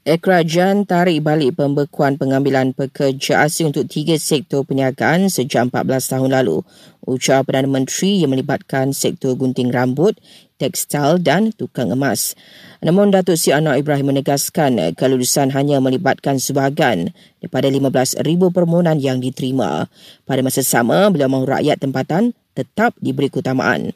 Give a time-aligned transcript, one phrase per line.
[0.00, 6.64] Kerajaan tarik balik pembekuan pengambilan pekerja asing untuk tiga sektor perniagaan sejak 14 tahun lalu.
[7.04, 10.16] Ucap Perdana Menteri yang melibatkan sektor gunting rambut,
[10.56, 12.32] tekstil dan tukang emas.
[12.80, 17.12] Namun Datuk Si Anwar Ibrahim menegaskan kelulusan hanya melibatkan sebahagian
[17.44, 18.24] daripada 15,000
[18.56, 19.84] permohonan yang diterima.
[20.24, 23.92] Pada masa sama, beliau mahu rakyat tempatan tetap diberi keutamaan.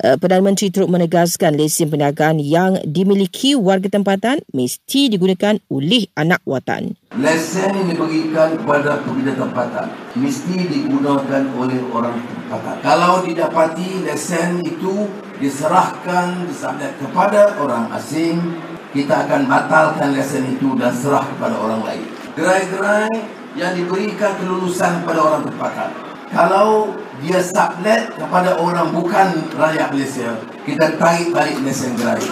[0.00, 6.40] Eh, Perdana Menteri turut menegaskan lesen perniagaan yang dimiliki warga tempatan mesti digunakan oleh anak
[6.48, 6.96] watan.
[7.20, 12.80] Lesen yang diberikan kepada pekerja tempatan mesti digunakan oleh orang tempatan.
[12.80, 15.04] Kalau didapati lesen itu
[15.36, 16.48] diserahkan
[16.96, 18.40] kepada orang asing,
[18.96, 22.08] kita akan batalkan lesen itu dan serah kepada orang lain.
[22.40, 23.12] Gerai-gerai
[23.52, 26.09] yang diberikan kelulusan kepada orang tempatan.
[26.30, 30.30] Kalau dia sublet kepada orang bukan rakyat Malaysia,
[30.62, 32.30] kita tarik balik lesen gerai.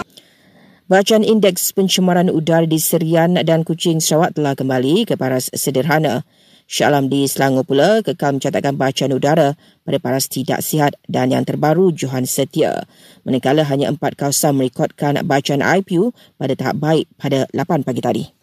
[0.87, 6.23] Bacaan indeks pencemaran udara di Serian dan Kuching Sarawak telah kembali ke paras sederhana.
[6.63, 11.43] Syah Alam di Selangor pula kekal mencatatkan bacaan udara pada paras tidak sihat dan yang
[11.43, 12.87] terbaru Johan Setia.
[13.27, 18.38] Manakala hanya empat kawasan merekodkan bacaan IPU pada tahap baik pada 8 pagi tadi.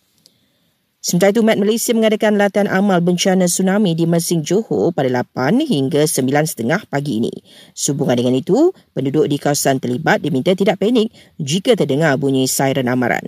[1.06, 6.02] Sementara itu, Met Malaysia mengadakan latihan amal bencana tsunami di Mersing Johor pada 8 hingga
[6.02, 7.30] 9.30 pagi ini.
[7.78, 13.22] Sehubungan dengan itu, penduduk di kawasan terlibat diminta tidak panik jika terdengar bunyi siren amaran.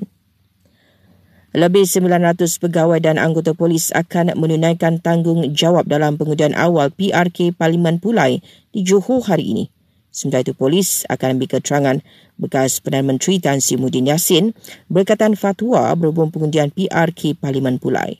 [1.54, 8.42] Lebih 900 pegawai dan anggota polis akan menunaikan tanggungjawab dalam pengujian awal PRK Parlimen Pulai
[8.74, 9.77] di Johor hari ini.
[10.18, 11.96] Sementara itu, polis akan ambil keterangan
[12.42, 14.50] bekas Perdana Menteri Tan Sri Muhyiddin Yassin
[14.90, 18.18] berkaitan fatwa berhubung pengundian PRK Parlimen Pulai.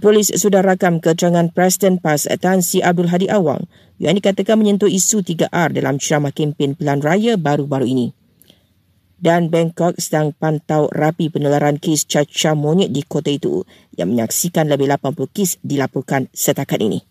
[0.00, 3.68] Polis sudah rakam keterangan Presiden PAS Tan Sri Abdul Hadi Awang
[4.00, 8.06] yang dikatakan menyentuh isu 3R dalam ceramah kempen pilihan raya baru-baru ini.
[9.20, 14.88] Dan Bangkok sedang pantau rapi penularan kes cacar monyet di kota itu yang menyaksikan lebih
[14.88, 17.04] 80 kes dilaporkan setakat ini.